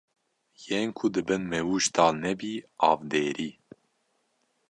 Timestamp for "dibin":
1.13-1.43